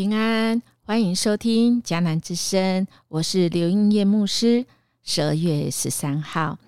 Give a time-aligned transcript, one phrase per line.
[0.00, 4.64] 平安，欢迎收听迦南之声，我是刘英叶牧师。
[5.02, 6.58] 十二月十三号，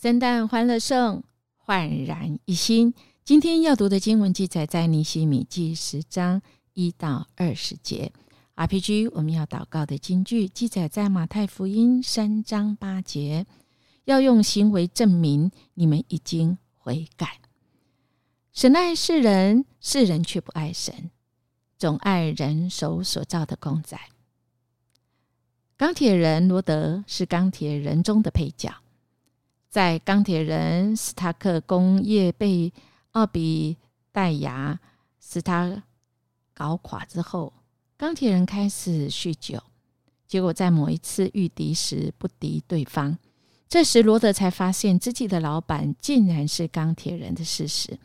[0.00, 1.22] 圣诞欢乐颂，
[1.58, 2.94] 焕然一新。
[3.22, 6.40] 今天要读的经文记载在尼西米记十章
[6.72, 8.12] 一到二十节。
[8.56, 13.44] RPG 我们要祷告的经句记载在马太福音三章八节，
[14.06, 17.42] 要用行为证明你们已经悔改。
[18.54, 21.10] 神爱世人，世人却不爱神，
[21.80, 23.98] 总爱人手所造的公仔。
[25.78, 28.70] 钢铁人罗德是钢铁人中的配角，
[29.70, 32.70] 在钢铁人斯塔克工业被
[33.12, 33.78] 奥比
[34.12, 34.78] 戴亚
[35.18, 35.82] 斯塔
[36.52, 37.54] 搞垮之后。
[37.96, 39.62] 钢铁人开始酗酒，
[40.26, 43.16] 结果在某一次遇敌时不敌对方。
[43.70, 47.98] 这时罗德才发现自己的老板竟然是钢铁人的事实。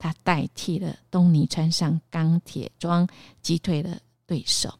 [0.00, 3.06] 他代替了东尼穿上钢铁装，
[3.42, 4.78] 击退了对手。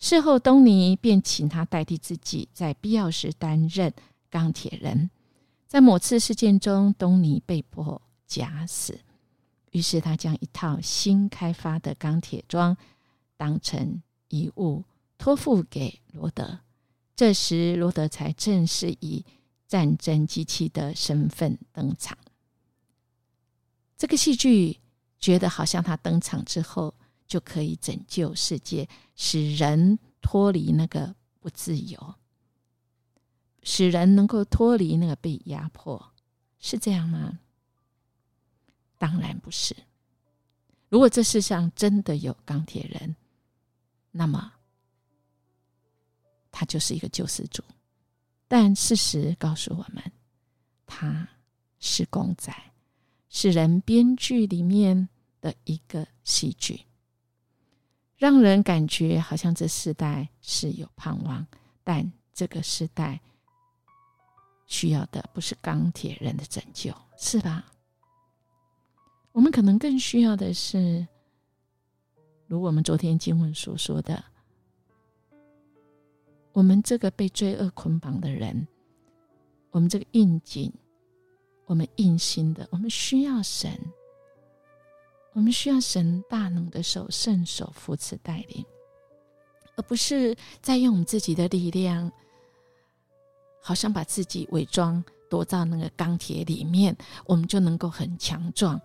[0.00, 3.92] 事后，东尼便请他代替自己，在必要时担任
[4.30, 5.10] 钢铁人。
[5.68, 8.98] 在某次事件中，东尼被迫假死，
[9.72, 12.74] 于是他将一套新开发的钢铁装。
[13.36, 14.84] 当成遗物
[15.18, 16.60] 托付给罗德，
[17.14, 19.24] 这时罗德才正式以
[19.66, 22.16] 战争机器的身份登场。
[24.04, 24.78] 这个戏剧
[25.18, 26.94] 觉得好像他登场之后
[27.26, 32.14] 就可以拯救世界，使人脱离那个不自由，
[33.62, 36.12] 使人能够脱离那个被压迫，
[36.58, 37.38] 是这样吗？
[38.98, 39.74] 当然不是。
[40.90, 43.16] 如果这世上真的有钢铁人，
[44.10, 44.52] 那么，
[46.52, 47.64] 他就是一个救世主，
[48.48, 50.12] 但事实告诉我们，
[50.84, 51.26] 他
[51.78, 52.54] 是公仔，
[53.36, 55.08] 是人编剧里面
[55.40, 56.82] 的一个戏剧，
[58.16, 61.44] 让人感觉好像这时代是有盼望，
[61.82, 63.20] 但这个时代
[64.66, 67.66] 需要的不是钢铁人的拯救，是吧？
[69.32, 71.04] 我们可能更需要的是。
[72.46, 74.22] 如我们昨天经文所说的，
[76.52, 78.68] 我们这个被罪恶捆绑的人，
[79.72, 80.72] 我们这个应景，
[81.66, 83.70] 我们硬心的，我们需要神，
[85.32, 88.64] 我们需要神大能的手圣手扶持带领，
[89.76, 92.10] 而不是在用我们自己的力量，
[93.62, 98.80] 好像把自己伪装躲到那个钢铁里面，我们就能够很强壮，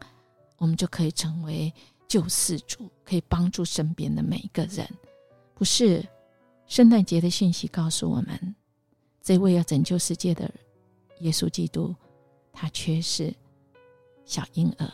[0.58, 1.74] 我们就可以成为。
[2.10, 4.84] 救世主可以帮助身边的每一个人，
[5.54, 6.04] 不是
[6.66, 8.56] 圣诞节的信息告诉我们，
[9.22, 10.52] 这位要拯救世界的
[11.20, 11.96] 耶稣基督，
[12.62, 13.34] 他却是
[14.26, 14.86] 小婴儿。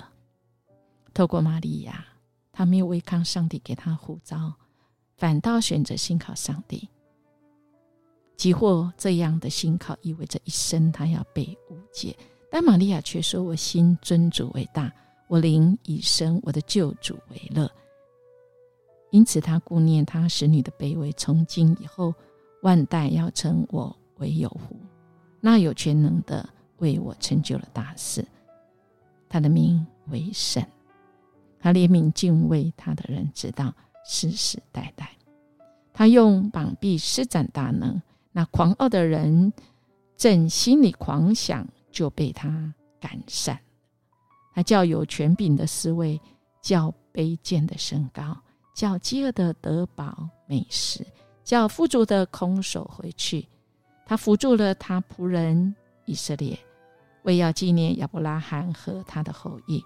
[1.16, 2.06] 透过玛利亚，
[2.52, 4.54] 他没有违抗上帝给他呼召，
[5.18, 6.88] 反倒选择信靠上帝。
[8.38, 12.16] 即或这样的信靠意味着一生他要被误解，
[12.52, 14.94] 但玛利亚却说：“我心尊主为大。”
[15.28, 17.68] 我灵以生我的救主为乐，
[19.10, 22.14] 因此他顾念他使女的卑微，从今以后
[22.62, 24.78] 万代要称我为有福。
[25.42, 26.48] 那有全能的
[26.78, 28.26] 为我成就了大事，
[29.30, 30.66] 他的名为神。
[31.60, 33.74] 他怜悯敬畏他的人，直到
[34.06, 35.10] 世世代代。
[35.94, 39.52] 他用膀臂施展大能，那狂傲的人
[40.16, 43.60] 正心里狂想，就被他赶散。
[44.54, 46.22] 他叫有权柄的思维，
[46.62, 48.38] 叫卑贱的升高，
[48.76, 51.04] 叫饥饿的得饱美食，
[51.44, 53.48] 叫富足的空手回去。
[54.06, 56.58] 他扶住了他仆人以色列，
[57.24, 59.84] 为要纪念亚伯拉罕和他的后裔，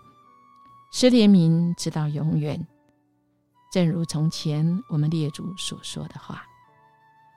[0.92, 2.66] 施怜悯直到永远。
[3.72, 6.44] 正如从前我们列祖所说的话，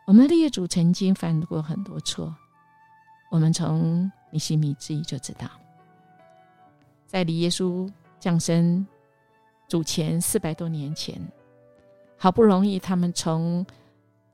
[0.06, 2.34] 我们列祖曾经犯过很多错，
[3.30, 5.46] 我们从尼西米之一就知道。
[7.06, 8.86] 在离耶稣降生
[9.68, 11.20] 主前四百多年前，
[12.16, 13.64] 好不容易他们从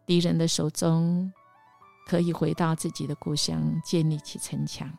[0.06, 1.32] 敌人的手中
[2.08, 4.90] 可以回到自己的故乡，建立起城墙，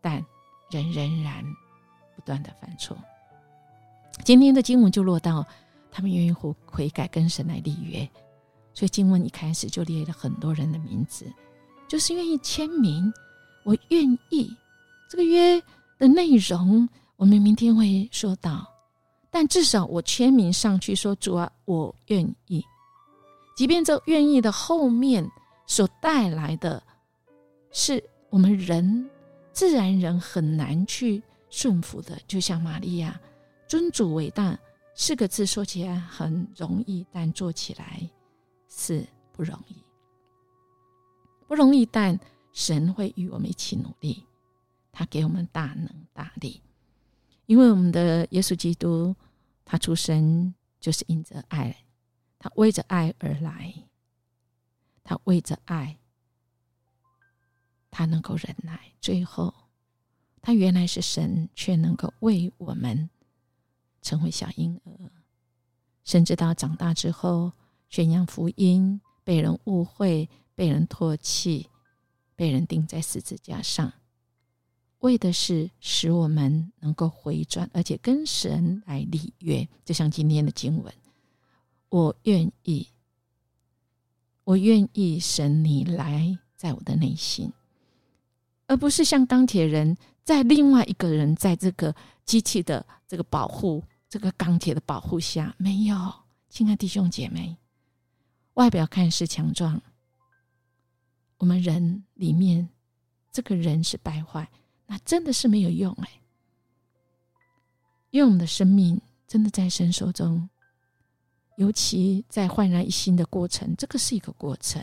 [0.00, 0.24] 但
[0.70, 1.42] 人仍然
[2.14, 2.96] 不断的犯错。
[4.22, 5.44] 今天的经文就落到
[5.90, 8.08] 他们愿意悔悔改，跟神来立约，
[8.74, 11.24] 所以经文一开始就列了很多人的名字，
[11.88, 13.12] 就是愿意签名，
[13.64, 14.54] 我愿意
[15.10, 15.60] 这个约。
[15.98, 16.86] 的内容，
[17.16, 18.70] 我们明天会说到，
[19.30, 22.62] 但至少我签名上去说：“主啊，我愿意。”
[23.56, 25.26] 即便这愿意的后面
[25.66, 26.82] 所带来的
[27.70, 29.10] 是我们人
[29.52, 33.20] 自然人很难去顺服的，就像玛利亚
[33.66, 34.58] 尊主伟大，
[34.94, 38.08] 四个字说起来很容易，但做起来
[38.68, 39.76] 是不容易。
[41.48, 42.18] 不容易，但
[42.52, 44.24] 神会与我们一起努力，
[44.92, 46.60] 他给我们大能大力，
[47.46, 49.14] 因为我们的耶稣基督，
[49.64, 51.76] 他出生就是因着爱，
[52.38, 53.72] 他为着爱而来，
[55.06, 55.96] 他为着爱，
[57.90, 59.54] 他能够忍耐，最后
[60.42, 63.08] 他原来是神，却能够为我们
[64.02, 65.10] 成为小婴儿，
[66.04, 67.52] 甚至到长大之后
[67.88, 70.28] 宣扬福音，被人误会。
[70.56, 71.68] 被人唾弃，
[72.34, 73.92] 被人钉在十字架上，
[75.00, 79.68] 为的是使我们能够回转，而且跟神来立约。
[79.84, 80.90] 就像今天的经文，
[81.90, 82.88] 我愿意，
[84.46, 87.52] 我愿意神你来在我的内心，
[88.68, 91.92] 而不是像钢铁人在另外一个人在这个
[92.24, 95.52] 机器的这个保护、这个钢铁的保护下。
[95.58, 95.96] 没有，
[96.48, 97.56] 亲爱弟兄姐妹，
[98.54, 99.82] 外表看似强壮。
[101.38, 102.68] 我们人里面，
[103.32, 104.48] 这个人是败坏，
[104.86, 106.08] 那真的是没有用哎。
[108.10, 110.48] 因为我们的生命真的在神手中，
[111.56, 114.82] 尤其在焕然一新的过程，这个是一个过程，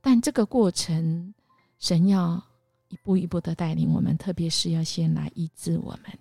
[0.00, 1.34] 但这个过程，
[1.78, 2.42] 神要
[2.88, 6.18] 一步一步的带领我们，特别是要先来医治我们。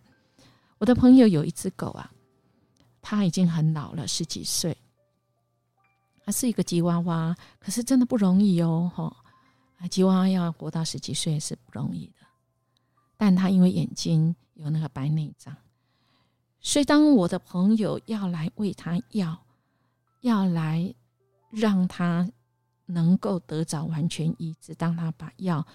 [0.78, 2.12] 我的朋友有一只狗啊，
[3.02, 4.76] 它已经很老了，十几岁，
[6.26, 9.16] 它是一个吉娃娃，可是真的不容易哦，哈。
[9.90, 12.26] 吉娃娃要活到十几岁是不容易的，
[13.18, 15.56] 但他因为眼睛有那个白内障，
[16.60, 19.38] 所以当我的朋友要来喂他药，
[20.26, 20.94] 要来
[21.52, 22.28] 让他
[22.86, 25.66] 能够得着完全医治，当他把药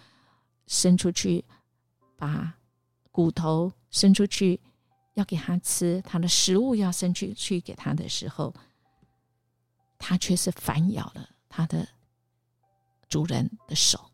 [0.67, 1.45] 伸出去，
[2.17, 2.59] 把
[3.13, 4.61] 骨头伸出去
[5.15, 8.53] 要给他吃，他的食物要伸出去给他的时候，
[9.99, 11.89] 他却是反咬了他的。
[13.09, 14.13] 主人的手，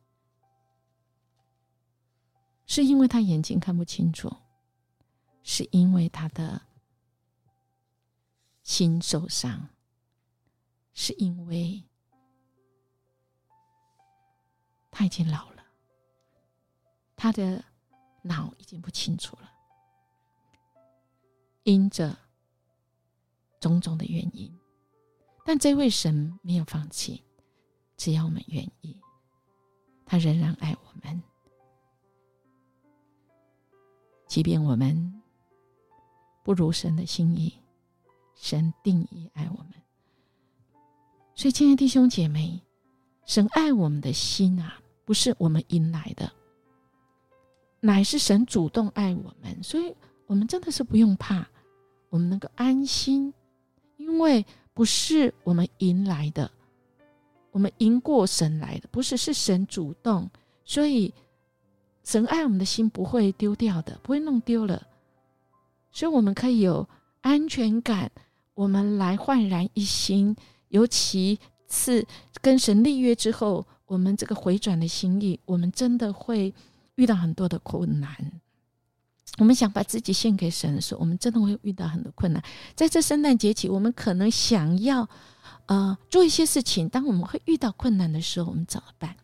[2.65, 4.35] 是因为他眼睛看不清楚，
[5.43, 6.63] 是因为他的
[8.63, 9.69] 心受伤，
[10.99, 11.85] 是因为
[14.91, 15.63] 他已经老了，
[17.15, 17.63] 他的
[18.23, 19.53] 脑已经不清楚了，
[21.65, 22.17] 因着
[23.61, 24.51] 种种的原因，
[25.45, 27.23] 但这位神没有放弃。
[27.99, 28.99] 只要我们愿意，
[30.07, 31.23] 他仍然爱我们。
[34.27, 35.23] 即便我们
[36.43, 37.59] 不如神的心意，
[38.35, 39.75] 神定义爱我们。
[41.37, 42.59] 所以，亲爱的弟兄姐妹，
[43.27, 46.33] 神爱我们的心啊，不是我们迎来的，
[47.79, 49.63] 乃是神主动爱我们。
[49.63, 49.95] 所以，
[50.27, 51.47] 我们真的是不用怕，
[52.09, 53.31] 我们能够安心，
[53.99, 56.51] 因为不是我们迎来的。
[57.51, 60.31] 我们迎过神来的，不是是神主动，
[60.65, 61.13] 所以
[62.03, 64.87] 神爱我们的心不会丢掉的，不会弄丢了，
[65.93, 66.89] 所以我们可以有
[67.21, 68.11] 安全感。
[68.55, 70.35] 我们来焕然一新，
[70.69, 72.07] 尤其是
[72.41, 76.53] 跟神立约之后，我们这个回转的心意，我们真的会
[76.95, 78.11] 遇到很多的困难。
[79.39, 82.43] 我们想把自己献给神的时候，我们真的会遇到很多困难。
[82.75, 85.09] 在这圣诞节起，我们可能想要。
[85.67, 86.89] 呃，做一些事情。
[86.89, 89.17] 当我们会遇到困难的时候，我们怎么办？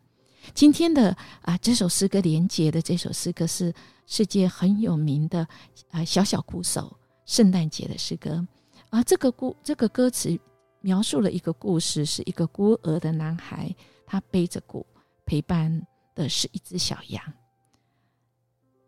[0.55, 3.73] 今天的啊，这首诗歌连接的这首诗歌是
[4.09, 5.47] 世界很有名的
[5.93, 6.97] 啊，小小鼓手
[7.27, 8.45] 圣诞节的诗歌
[8.91, 9.01] 啊。
[9.05, 10.37] 这个故这个歌词
[10.83, 13.75] 描述了一个故事，是一个孤儿的男孩，
[14.05, 14.85] 他背着鼓，
[15.25, 17.33] 陪伴的是一只小羊。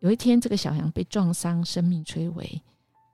[0.01, 2.63] 有一天，这个小羊被撞伤，生命垂危。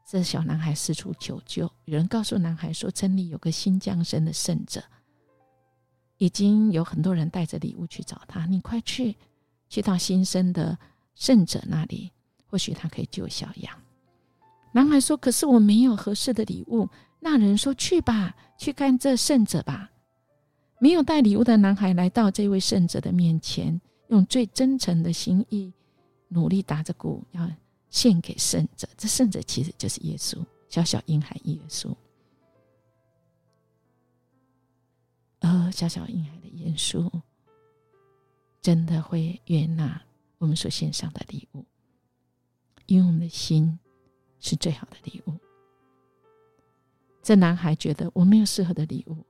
[0.09, 4.83] 这小男孩四处求救，有人告诉男孩说：“村里有个新降生的圣者，
[6.17, 8.45] 已经有很多人带着礼物去找他。
[8.47, 9.17] 你快去，
[9.69, 10.77] 去到新生的
[11.15, 12.11] 圣者那里，
[12.47, 13.79] 或许他可以救小羊。”
[14.73, 16.89] 男孩说：“可是我没有合适的礼物。”
[17.21, 19.91] 那人说：“去吧，去看这圣者吧。”
[20.81, 25.73] 没有带礼物的男孩来到这位圣者的面前，用最真诚的心意，
[26.29, 27.50] 努力打着鼓要。
[27.91, 31.93] 献给圣者，这圣者其实就是耶稣，小小婴孩耶稣。
[35.41, 37.11] 而小小婴孩的耶稣，
[38.62, 40.00] 真的会悦纳
[40.39, 41.65] 我们所献上的礼物，
[42.87, 43.77] 因为我们的心
[44.39, 45.35] 是最好的礼物。
[47.23, 49.25] 这男孩觉得我没有适合的礼物，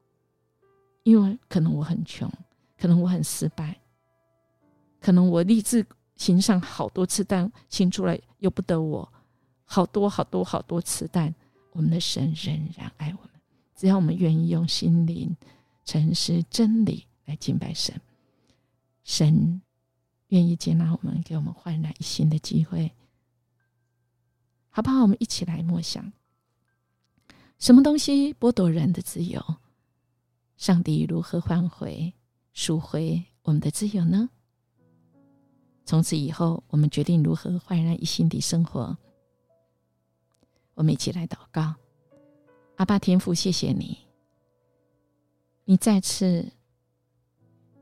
[1.02, 2.30] 因为可能我很穷，
[2.78, 3.78] 可能我很失败，
[5.00, 5.86] 可能我立志。
[6.16, 9.10] 行上好多次，但行出来由不得我，
[9.64, 11.34] 好多好多好多次，但
[11.72, 13.30] 我们的神仍然爱我们。
[13.74, 15.34] 只要我们愿意用心灵、
[15.86, 17.98] 诚实、真理来敬拜神，
[19.02, 19.62] 神
[20.28, 22.92] 愿意接纳我们，给我们焕然一新的机会，
[24.68, 25.00] 好不好？
[25.00, 26.12] 我们一起来默想：
[27.60, 29.38] 什么东西剥夺人的自由？
[30.56, 32.10] 上帝如何换回、
[32.54, 34.30] 赎回我们的自由呢？
[35.84, 38.96] 从此以后，我们决定如何焕然一新的生活。
[40.72, 41.74] 我们一起来祷告。
[42.76, 43.98] 阿爸天父，谢谢你，
[45.66, 46.50] 你再次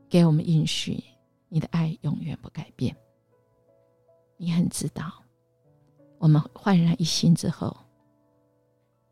[0.09, 1.01] 给我们允许，
[1.47, 2.93] 你的爱永远不改变。
[4.35, 5.23] 你很知道，
[6.17, 7.73] 我们焕然一新之后，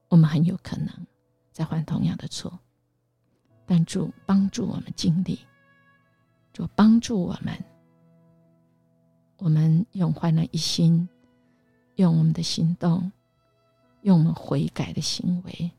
[0.10, 0.90] 我们很有可能
[1.52, 2.60] 再犯同样的错。
[3.66, 5.40] 但主帮助我们经历，
[6.54, 7.62] 主帮助我们，
[9.38, 11.08] 我们用焕然一心，
[11.96, 13.12] 用我们的行动，
[14.04, 15.72] 用我们悔改的行为。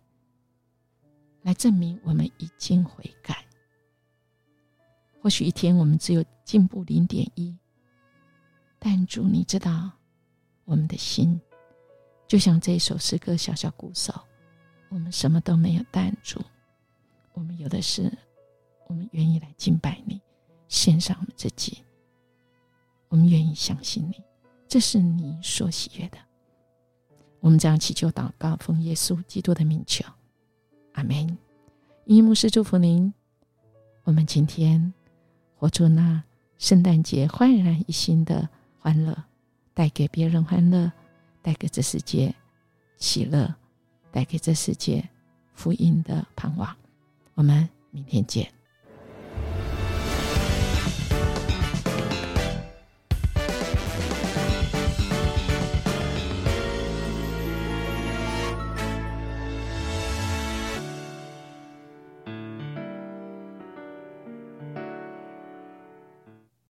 [1.43, 3.43] 来证明我们已经悔改。
[5.23, 7.57] 或许一天我们只有进步零点一，
[8.79, 9.91] 但主，你知道
[10.65, 11.41] 我们的心，
[12.29, 14.13] 就像这首诗歌小小鼓手，
[14.91, 16.39] 我们什么都没有，但主，
[17.33, 18.13] 我们有的是，
[18.87, 20.21] 我们愿意来敬拜你，
[20.69, 21.79] 献上我们自己，
[23.09, 24.23] 我们愿意相信你，
[24.69, 26.19] 这是你所喜悦的。
[27.41, 30.05] 我们将祈求祷告，奉耶稣基督的名求。
[30.93, 31.39] 阿门。
[32.05, 33.13] 伊牧师祝福您。
[34.05, 34.93] 我们今天
[35.55, 36.23] 活出那
[36.59, 39.25] 圣诞节焕然一新的欢乐，
[39.73, 40.91] 带给别人欢乐，
[41.49, 42.35] 带给这世界
[42.99, 43.55] 喜乐，
[44.13, 45.09] 带给这世界
[45.55, 46.77] 福音的盼望。
[47.33, 48.58] 我们明天见。